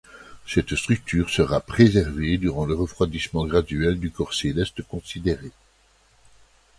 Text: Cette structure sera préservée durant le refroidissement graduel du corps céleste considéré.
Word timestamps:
Cette 0.47 0.73
structure 0.75 1.29
sera 1.29 1.59
préservée 1.59 2.39
durant 2.39 2.65
le 2.65 2.73
refroidissement 2.73 3.45
graduel 3.45 3.99
du 3.99 4.09
corps 4.09 4.33
céleste 4.33 4.81
considéré. 4.81 5.51